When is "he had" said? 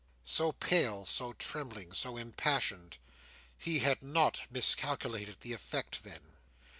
3.55-4.01